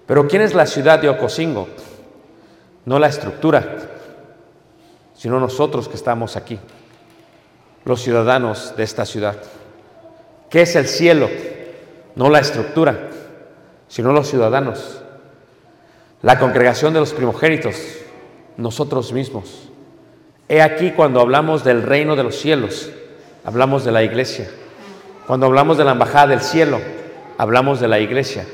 Pero 0.06 0.28
¿quién 0.28 0.42
es 0.42 0.54
la 0.54 0.66
ciudad 0.66 1.00
de 1.00 1.10
Ocosingo? 1.10 1.68
No 2.86 3.00
la 3.00 3.08
estructura, 3.08 3.78
sino 5.14 5.40
nosotros 5.40 5.90
que 5.90 5.96
estamos 5.96 6.36
aquí, 6.38 6.60
los 7.86 8.02
ciudadanos 8.02 8.74
de 8.76 8.84
esta 8.84 9.06
ciudad. 9.06 9.38
¿Qué 10.50 10.64
es 10.64 10.76
el 10.76 10.88
cielo? 10.88 11.30
No 12.16 12.30
la 12.30 12.40
estructura, 12.40 13.10
sino 13.88 14.12
los 14.12 14.28
ciudadanos. 14.30 15.02
La 16.22 16.40
congregación 16.40 16.94
de 16.94 17.00
los 17.00 17.14
primogénitos, 17.14 17.76
nosotros 18.58 19.14
mismos. 19.14 19.70
He 20.50 20.62
aquí 20.62 20.92
cuando 20.92 21.20
hablamos 21.22 21.64
del 21.64 21.84
reino 21.84 22.16
de 22.16 22.24
los 22.24 22.36
cielos, 22.36 22.90
hablamos 23.44 23.86
de 23.86 23.92
la 23.92 24.04
iglesia. 24.04 24.50
Cuando 25.28 25.46
hablamos 25.46 25.78
de 25.78 25.84
la 25.84 25.92
embajada 25.92 26.28
del 26.28 26.42
cielo, 26.42 26.80
hablamos 27.38 27.80
de 27.80 27.88
la 27.88 28.00
iglesia. 28.00 28.46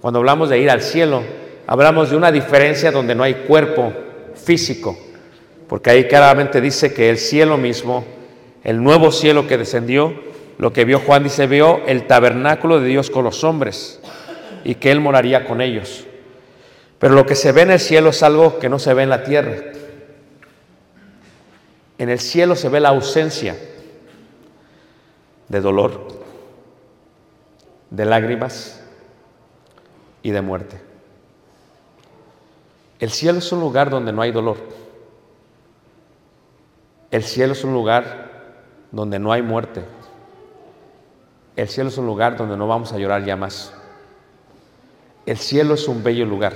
Cuando 0.00 0.18
hablamos 0.18 0.48
de 0.48 0.58
ir 0.58 0.70
al 0.70 0.82
cielo, 0.82 1.22
hablamos 1.66 2.10
de 2.10 2.16
una 2.16 2.30
diferencia 2.30 2.90
donde 2.90 3.14
no 3.14 3.22
hay 3.22 3.34
cuerpo 3.46 3.92
físico, 4.34 4.96
porque 5.68 5.90
ahí 5.90 6.08
claramente 6.08 6.60
dice 6.60 6.92
que 6.92 7.10
el 7.10 7.18
cielo 7.18 7.56
mismo, 7.56 8.04
el 8.64 8.82
nuevo 8.82 9.12
cielo 9.12 9.46
que 9.46 9.58
descendió, 9.58 10.14
lo 10.56 10.72
que 10.72 10.86
vio 10.86 10.98
Juan 10.98 11.22
dice, 11.22 11.46
vio 11.46 11.84
el 11.86 12.06
tabernáculo 12.06 12.80
de 12.80 12.88
Dios 12.88 13.10
con 13.10 13.24
los 13.24 13.44
hombres 13.44 14.00
y 14.64 14.76
que 14.76 14.90
Él 14.90 15.00
moraría 15.00 15.46
con 15.46 15.60
ellos. 15.60 16.06
Pero 16.98 17.14
lo 17.14 17.26
que 17.26 17.34
se 17.34 17.52
ve 17.52 17.62
en 17.62 17.72
el 17.72 17.80
cielo 17.80 18.10
es 18.10 18.22
algo 18.22 18.58
que 18.58 18.70
no 18.70 18.78
se 18.78 18.94
ve 18.94 19.02
en 19.02 19.10
la 19.10 19.22
tierra. 19.22 19.56
En 21.98 22.08
el 22.08 22.18
cielo 22.18 22.56
se 22.56 22.70
ve 22.70 22.80
la 22.80 22.88
ausencia 22.88 23.56
de 25.48 25.60
dolor, 25.60 26.08
de 27.90 28.04
lágrimas 28.06 28.82
y 30.22 30.30
de 30.30 30.40
muerte. 30.40 30.80
El 32.98 33.10
cielo 33.10 33.40
es 33.40 33.52
un 33.52 33.60
lugar 33.60 33.90
donde 33.90 34.12
no 34.12 34.22
hay 34.22 34.32
dolor. 34.32 34.56
El 37.10 37.22
cielo 37.22 37.52
es 37.52 37.62
un 37.62 37.74
lugar 37.74 38.33
donde 38.94 39.18
no 39.18 39.32
hay 39.32 39.42
muerte. 39.42 39.84
El 41.56 41.68
cielo 41.68 41.88
es 41.88 41.98
un 41.98 42.06
lugar 42.06 42.36
donde 42.36 42.56
no 42.56 42.68
vamos 42.68 42.92
a 42.92 42.98
llorar 42.98 43.24
ya 43.24 43.36
más. 43.36 43.74
El 45.26 45.36
cielo 45.36 45.74
es 45.74 45.88
un 45.88 46.04
bello 46.04 46.24
lugar 46.24 46.52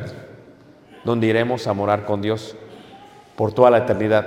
donde 1.05 1.27
iremos 1.27 1.67
a 1.67 1.73
morar 1.73 2.05
con 2.05 2.23
Dios 2.23 2.55
por 3.37 3.53
toda 3.53 3.71
la 3.71 3.79
eternidad, 3.79 4.27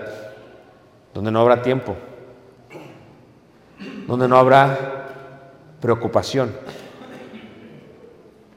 donde 1.14 1.32
no 1.32 1.40
habrá 1.40 1.62
tiempo, 1.62 1.96
donde 4.08 4.28
no 4.28 4.38
habrá 4.38 5.08
preocupación, 5.80 6.54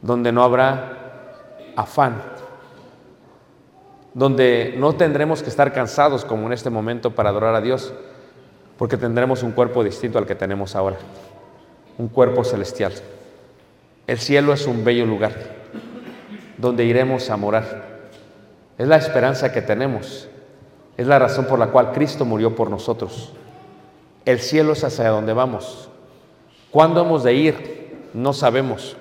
donde 0.02 0.32
no 0.32 0.42
habrá 0.42 1.52
afán, 1.76 2.22
donde 4.14 4.74
no 4.78 4.94
tendremos 4.94 5.42
que 5.42 5.48
estar 5.48 5.72
cansados 5.72 6.24
como 6.24 6.46
en 6.46 6.54
este 6.54 6.70
momento 6.70 7.14
para 7.14 7.30
adorar 7.30 7.54
a 7.54 7.60
Dios, 7.60 7.92
porque 8.78 8.96
tendremos 8.96 9.42
un 9.42 9.52
cuerpo 9.52 9.84
distinto 9.84 10.18
al 10.18 10.26
que 10.26 10.34
tenemos 10.34 10.74
ahora, 10.74 10.96
un 11.98 12.08
cuerpo 12.08 12.44
celestial. 12.44 12.92
El 14.06 14.18
cielo 14.18 14.52
es 14.52 14.66
un 14.66 14.84
bello 14.84 15.06
lugar 15.06 15.32
donde 16.58 16.84
iremos 16.84 17.30
a 17.30 17.36
morar. 17.36 17.94
Es 18.78 18.86
la 18.86 18.96
esperanza 18.96 19.52
que 19.52 19.62
tenemos. 19.62 20.28
Es 20.96 21.06
la 21.06 21.18
razón 21.18 21.46
por 21.46 21.58
la 21.58 21.68
cual 21.68 21.92
Cristo 21.92 22.24
murió 22.24 22.54
por 22.54 22.70
nosotros. 22.70 23.32
El 24.24 24.40
cielo 24.40 24.72
es 24.72 24.84
hacia 24.84 25.08
donde 25.10 25.32
vamos. 25.32 25.88
¿Cuándo 26.70 27.02
hemos 27.02 27.22
de 27.22 27.34
ir? 27.34 28.08
No 28.14 28.32
sabemos. 28.32 28.96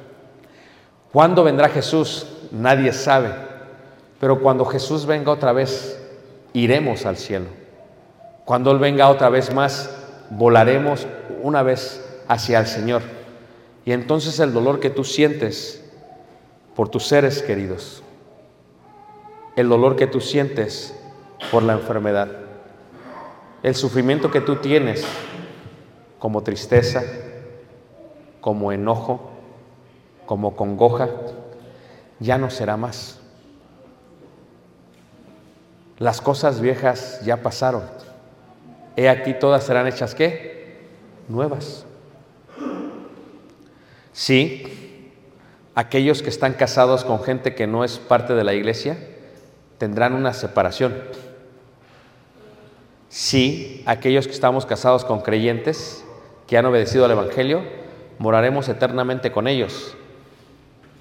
¿Cuándo 1.12 1.44
vendrá 1.44 1.70
Jesús? 1.70 2.28
Nadie 2.52 2.94
sabe. 2.94 3.30
Pero 4.20 4.40
cuando 4.42 4.66
Jesús 4.66 5.06
venga 5.06 5.32
otra 5.32 5.54
vez, 5.54 6.02
iremos 6.54 7.06
al 7.06 7.18
cielo. 7.18 7.63
Cuando 8.46 8.72
Él 8.72 8.80
venga 8.80 9.10
otra 9.10 9.30
vez 9.30 9.54
más, 9.54 9.90
volaremos 10.30 11.08
una 11.42 11.64
vez 11.64 12.04
hacia 12.28 12.60
el 12.60 12.68
Señor. 12.68 13.02
Y 13.86 13.92
entonces 13.92 14.40
el 14.40 14.54
dolor 14.54 14.80
que 14.80 14.90
tú 14.90 15.04
sientes 15.04 15.84
por 16.76 16.90
tus 16.90 17.08
seres 17.08 17.42
queridos, 17.42 18.04
el 19.56 19.70
dolor 19.70 19.96
que 19.96 20.08
tú 20.08 20.20
sientes 20.20 20.96
por 21.52 21.64
la 21.64 21.74
enfermedad, 21.74 22.30
el 23.62 23.76
sufrimiento 23.76 24.32
que 24.32 24.42
tú 24.42 24.58
tienes 24.58 25.06
como 26.20 26.42
tristeza, 26.42 27.04
como 28.42 28.72
enojo, 28.72 29.30
como 30.26 30.56
congoja, 30.56 31.10
ya 32.20 32.38
no 32.38 32.50
será 32.50 32.78
más. 32.78 33.20
Las 35.98 36.22
cosas 36.22 36.60
viejas 36.60 37.22
ya 37.24 37.44
pasaron. 37.44 37.84
He 38.96 39.10
aquí 39.10 39.34
todas 39.34 39.64
serán 39.64 39.88
hechas 39.88 40.14
qué? 40.16 40.78
Nuevas. 41.28 41.86
Sí, 44.12 45.12
aquellos 45.74 46.22
que 46.22 46.30
están 46.30 46.54
casados 46.54 47.04
con 47.04 47.24
gente 47.24 47.56
que 47.56 47.66
no 47.66 47.84
es 47.84 47.98
parte 47.98 48.34
de 48.34 48.44
la 48.44 48.54
iglesia 48.54 48.98
tendrán 49.80 50.14
una 50.14 50.34
separación. 50.34 50.94
Sí, 53.10 53.84
aquellos 53.86 54.28
que 54.28 54.34
estamos 54.34 54.66
casados 54.66 55.06
con 55.06 55.22
creyentes 55.22 56.04
que 56.48 56.58
han 56.58 56.66
obedecido 56.66 57.06
al 57.06 57.12
Evangelio, 57.12 57.64
moraremos 58.20 58.70
eternamente 58.70 59.32
con 59.32 59.48
ellos, 59.48 59.96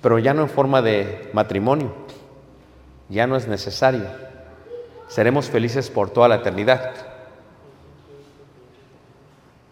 pero 0.01 0.19
ya 0.19 0.35
no 0.35 0.43
en 0.43 0.49
forma 0.49 0.83
de 0.83 1.31
matrimonio, 1.33 1.95
ya 3.09 3.27
no 3.27 3.37
es 3.37 3.49
necesario. 3.49 4.07
Seremos 5.09 5.51
felices 5.51 5.91
por 5.91 6.11
toda 6.11 6.29
la 6.29 6.37
eternidad, 6.37 7.12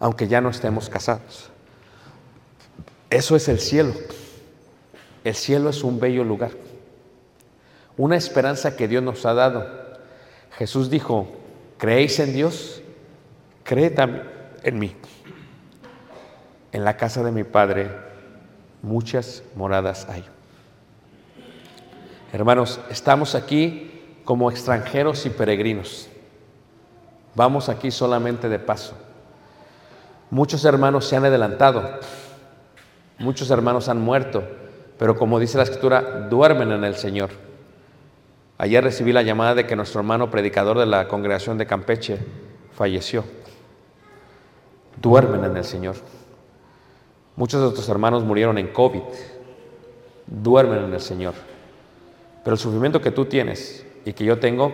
aunque 0.01 0.27
ya 0.27 0.41
no 0.41 0.49
estemos 0.49 0.89
casados. 0.89 1.49
Eso 3.09 3.35
es 3.35 3.47
el 3.47 3.59
cielo. 3.59 3.93
El 5.23 5.35
cielo 5.35 5.69
es 5.69 5.83
un 5.83 5.99
bello 5.99 6.23
lugar, 6.23 6.51
una 7.95 8.17
esperanza 8.17 8.75
que 8.75 8.87
Dios 8.87 9.03
nos 9.03 9.25
ha 9.27 9.35
dado. 9.35 9.67
Jesús 10.57 10.89
dijo, 10.89 11.27
¿creéis 11.77 12.19
en 12.19 12.33
Dios? 12.33 12.81
Cree 13.63 13.91
también 13.91 14.27
en 14.63 14.79
mí. 14.79 14.95
En 16.71 16.83
la 16.83 16.97
casa 16.97 17.23
de 17.23 17.31
mi 17.31 17.43
Padre 17.43 17.91
muchas 18.81 19.43
moradas 19.55 20.07
hay. 20.09 20.25
Hermanos, 22.33 22.79
estamos 22.89 23.35
aquí 23.35 24.01
como 24.25 24.49
extranjeros 24.49 25.27
y 25.27 25.29
peregrinos. 25.29 26.09
Vamos 27.35 27.69
aquí 27.69 27.91
solamente 27.91 28.49
de 28.49 28.57
paso. 28.57 28.95
Muchos 30.31 30.63
hermanos 30.63 31.05
se 31.05 31.17
han 31.17 31.25
adelantado, 31.25 31.99
muchos 33.19 33.51
hermanos 33.51 33.89
han 33.89 33.99
muerto, 33.99 34.43
pero 34.97 35.17
como 35.17 35.39
dice 35.39 35.57
la 35.57 35.63
escritura, 35.63 36.27
duermen 36.29 36.71
en 36.71 36.85
el 36.85 36.95
Señor. 36.95 37.31
Ayer 38.57 38.81
recibí 38.81 39.11
la 39.11 39.23
llamada 39.23 39.55
de 39.55 39.67
que 39.67 39.75
nuestro 39.75 39.99
hermano 39.99 40.31
predicador 40.31 40.79
de 40.79 40.85
la 40.85 41.09
congregación 41.09 41.57
de 41.57 41.65
Campeche 41.65 42.17
falleció. 42.71 43.25
Duermen 45.01 45.43
en 45.43 45.57
el 45.57 45.65
Señor. 45.65 45.95
Muchos 47.35 47.59
de 47.59 47.65
nuestros 47.65 47.89
hermanos 47.89 48.23
murieron 48.23 48.57
en 48.57 48.69
COVID, 48.69 49.01
duermen 50.27 50.85
en 50.85 50.93
el 50.93 51.01
Señor. 51.01 51.33
Pero 52.45 52.53
el 52.53 52.59
sufrimiento 52.59 53.01
que 53.01 53.11
tú 53.11 53.25
tienes 53.25 53.85
y 54.05 54.13
que 54.13 54.23
yo 54.23 54.39
tengo 54.39 54.71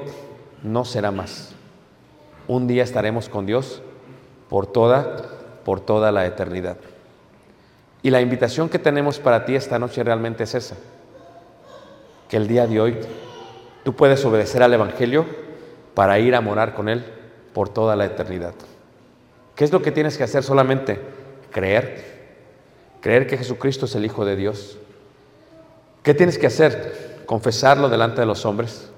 no 0.61 0.85
será 0.85 1.09
más. 1.09 1.55
Un 2.47 2.67
día 2.67 2.83
estaremos 2.83 3.27
con 3.27 3.47
Dios 3.47 3.81
por 4.49 4.67
toda, 4.67 5.36
por 5.67 5.81
toda 5.81 6.13
la 6.13 6.25
eternidad. 6.25 6.77
Y 8.01 8.09
la 8.09 8.21
invitación 8.21 8.69
que 8.69 8.79
tenemos 8.79 9.19
para 9.19 9.43
ti 9.43 9.53
esta 9.53 9.77
noche 9.77 10.01
realmente 10.01 10.45
es 10.45 10.55
esa. 10.55 10.77
Que 12.29 12.37
el 12.37 12.47
día 12.47 12.65
de 12.65 12.79
hoy 12.79 12.97
tú 13.83 13.93
puedes 13.93 14.23
obedecer 14.23 14.63
al 14.63 14.73
Evangelio 14.73 15.25
para 15.93 16.19
ir 16.19 16.35
a 16.35 16.39
morar 16.39 16.73
con 16.73 16.87
Él 16.87 17.03
por 17.53 17.67
toda 17.67 17.97
la 17.97 18.05
eternidad. 18.05 18.53
¿Qué 19.55 19.65
es 19.65 19.73
lo 19.73 19.81
que 19.81 19.91
tienes 19.91 20.17
que 20.17 20.23
hacer 20.23 20.41
solamente? 20.41 21.01
Creer. 21.51 22.29
Creer 23.01 23.27
que 23.27 23.37
Jesucristo 23.37 23.87
es 23.87 23.95
el 23.95 24.05
Hijo 24.05 24.23
de 24.23 24.37
Dios. 24.37 24.77
¿Qué 26.01 26.13
tienes 26.13 26.37
que 26.37 26.47
hacer? 26.47 27.23
Confesarlo 27.25 27.89
delante 27.89 28.21
de 28.21 28.27
los 28.27 28.45
hombres. 28.45 28.89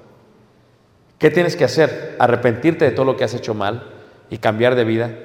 ¿Qué 1.18 1.32
tienes 1.32 1.56
que 1.56 1.66
hacer? 1.66 2.16
Arrepentirte 2.20 2.86
de 2.86 2.92
todo 2.92 3.06
lo 3.06 3.18
que 3.18 3.24
has 3.24 3.34
hecho 3.34 3.56
mal 3.56 3.90
y 4.30 4.38
cambiar 4.38 4.76
de 4.76 4.84
vida. 4.84 5.16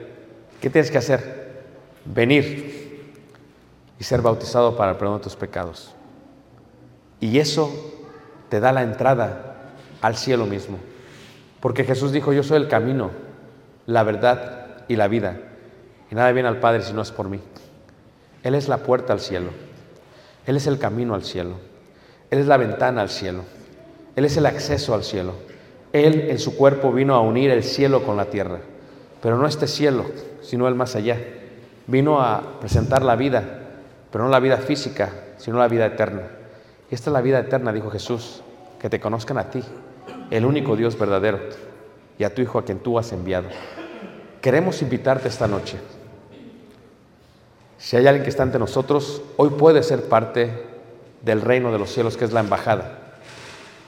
¿Qué 0.64 0.70
tienes 0.70 0.90
que 0.90 0.96
hacer? 0.96 1.20
Venir 2.06 3.12
y 3.98 4.02
ser 4.02 4.22
bautizado 4.22 4.78
para 4.78 4.92
el 4.92 4.96
perdón 4.96 5.18
de 5.18 5.24
tus 5.24 5.36
pecados. 5.36 5.94
Y 7.20 7.38
eso 7.38 7.70
te 8.48 8.60
da 8.60 8.72
la 8.72 8.82
entrada 8.82 9.74
al 10.00 10.16
cielo 10.16 10.46
mismo. 10.46 10.78
Porque 11.60 11.84
Jesús 11.84 12.12
dijo, 12.12 12.32
yo 12.32 12.42
soy 12.42 12.56
el 12.56 12.68
camino, 12.68 13.10
la 13.84 14.04
verdad 14.04 14.86
y 14.88 14.96
la 14.96 15.06
vida. 15.06 15.38
Y 16.10 16.14
nada 16.14 16.32
viene 16.32 16.48
al 16.48 16.60
Padre 16.60 16.80
si 16.80 16.94
no 16.94 17.02
es 17.02 17.10
por 17.10 17.28
mí. 17.28 17.40
Él 18.42 18.54
es 18.54 18.66
la 18.66 18.78
puerta 18.78 19.12
al 19.12 19.20
cielo. 19.20 19.50
Él 20.46 20.56
es 20.56 20.66
el 20.66 20.78
camino 20.78 21.14
al 21.14 21.24
cielo. 21.24 21.56
Él 22.30 22.38
es 22.38 22.46
la 22.46 22.56
ventana 22.56 23.02
al 23.02 23.10
cielo. 23.10 23.42
Él 24.16 24.24
es 24.24 24.38
el 24.38 24.46
acceso 24.46 24.94
al 24.94 25.04
cielo. 25.04 25.34
Él 25.92 26.30
en 26.30 26.38
su 26.38 26.56
cuerpo 26.56 26.90
vino 26.90 27.14
a 27.14 27.20
unir 27.20 27.50
el 27.50 27.64
cielo 27.64 28.02
con 28.02 28.16
la 28.16 28.30
tierra. 28.30 28.60
Pero 29.24 29.38
no 29.38 29.46
este 29.46 29.66
cielo, 29.66 30.04
sino 30.42 30.68
el 30.68 30.74
más 30.74 30.96
allá. 30.96 31.18
Vino 31.86 32.20
a 32.20 32.60
presentar 32.60 33.02
la 33.02 33.16
vida, 33.16 33.42
pero 34.12 34.24
no 34.24 34.30
la 34.30 34.38
vida 34.38 34.58
física, 34.58 35.14
sino 35.38 35.58
la 35.58 35.66
vida 35.66 35.86
eterna. 35.86 36.24
Esta 36.90 37.08
es 37.08 37.14
la 37.14 37.22
vida 37.22 37.38
eterna, 37.38 37.72
dijo 37.72 37.90
Jesús, 37.90 38.42
que 38.78 38.90
te 38.90 39.00
conozcan 39.00 39.38
a 39.38 39.48
ti, 39.48 39.64
el 40.30 40.44
único 40.44 40.76
Dios 40.76 40.98
verdadero, 40.98 41.40
y 42.18 42.24
a 42.24 42.34
tu 42.34 42.42
Hijo 42.42 42.58
a 42.58 42.66
quien 42.66 42.80
tú 42.80 42.98
has 42.98 43.12
enviado. 43.12 43.48
Queremos 44.42 44.82
invitarte 44.82 45.28
esta 45.28 45.48
noche. 45.48 45.78
Si 47.78 47.96
hay 47.96 48.06
alguien 48.06 48.24
que 48.24 48.30
está 48.30 48.42
ante 48.42 48.58
nosotros, 48.58 49.22
hoy 49.38 49.48
puede 49.48 49.82
ser 49.82 50.02
parte 50.02 50.50
del 51.22 51.40
reino 51.40 51.72
de 51.72 51.78
los 51.78 51.90
cielos, 51.90 52.18
que 52.18 52.26
es 52.26 52.32
la 52.34 52.40
embajada. 52.40 52.98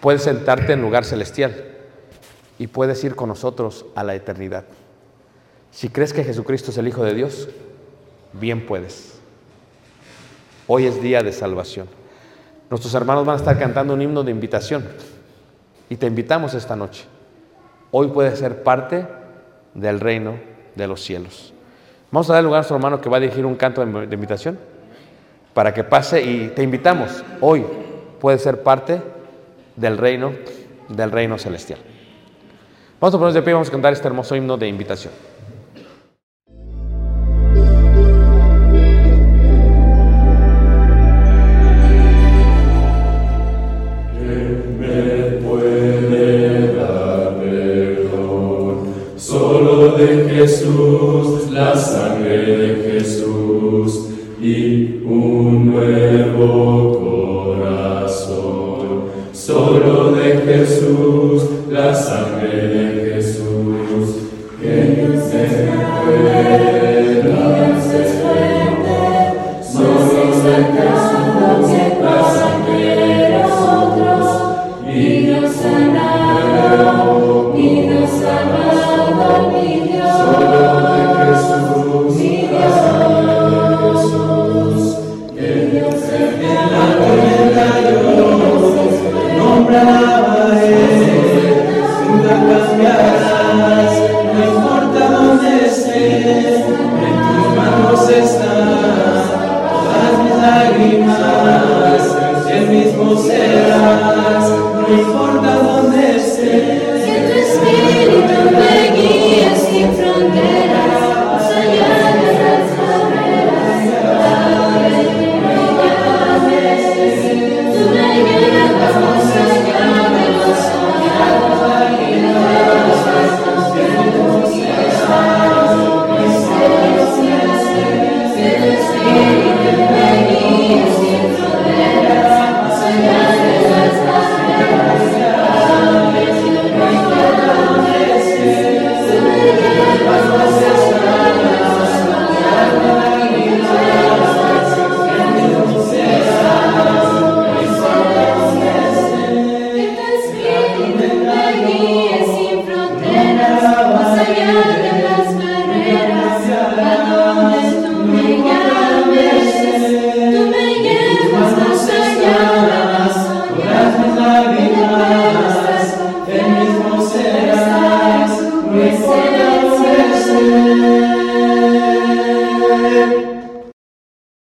Puedes 0.00 0.22
sentarte 0.22 0.72
en 0.72 0.80
lugar 0.80 1.04
celestial 1.04 1.62
y 2.58 2.68
puedes 2.68 3.04
ir 3.04 3.14
con 3.14 3.28
nosotros 3.28 3.84
a 3.94 4.02
la 4.02 4.14
eternidad. 4.14 4.64
Si 5.70 5.88
crees 5.88 6.12
que 6.12 6.24
Jesucristo 6.24 6.70
es 6.70 6.78
el 6.78 6.88
Hijo 6.88 7.04
de 7.04 7.14
Dios, 7.14 7.48
bien 8.32 8.66
puedes. 8.66 9.18
Hoy 10.66 10.86
es 10.86 11.00
día 11.02 11.22
de 11.22 11.32
salvación. 11.32 11.88
Nuestros 12.70 12.92
hermanos 12.94 13.24
van 13.24 13.34
a 13.34 13.38
estar 13.38 13.58
cantando 13.58 13.94
un 13.94 14.02
himno 14.02 14.24
de 14.24 14.32
invitación 14.32 14.84
y 15.88 15.96
te 15.96 16.06
invitamos 16.06 16.54
esta 16.54 16.74
noche. 16.74 17.04
Hoy 17.90 18.08
puedes 18.08 18.38
ser 18.38 18.62
parte 18.62 19.06
del 19.74 20.00
reino 20.00 20.34
de 20.74 20.88
los 20.88 21.02
cielos. 21.02 21.52
Vamos 22.10 22.28
a 22.30 22.34
dar 22.34 22.44
lugar 22.44 22.58
a 22.58 22.60
nuestro 22.60 22.76
hermano 22.76 23.00
que 23.00 23.08
va 23.08 23.18
a 23.18 23.20
dirigir 23.20 23.46
un 23.46 23.54
canto 23.54 23.84
de 23.84 24.14
invitación 24.14 24.58
para 25.54 25.72
que 25.72 25.84
pase 25.84 26.22
y 26.22 26.48
te 26.48 26.62
invitamos. 26.62 27.22
Hoy 27.40 27.64
puedes 28.20 28.42
ser 28.42 28.62
parte 28.62 29.00
del 29.76 29.98
reino, 29.98 30.32
del 30.88 31.10
reino 31.10 31.38
celestial. 31.38 31.78
Vamos 33.00 33.14
a 33.14 33.18
ponernos 33.18 33.34
de 33.34 33.42
pie 33.42 33.50
y 33.50 33.54
vamos 33.54 33.68
a 33.68 33.72
cantar 33.72 33.92
este 33.92 34.08
hermoso 34.08 34.34
himno 34.34 34.56
de 34.56 34.68
invitación. 34.68 35.12